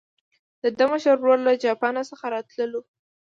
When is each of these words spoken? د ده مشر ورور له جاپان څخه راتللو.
د 0.63 0.63
ده 0.77 0.83
مشر 0.91 1.15
ورور 1.19 1.39
له 1.47 1.53
جاپان 1.63 1.95
څخه 2.09 2.25
راتللو. 2.35 2.81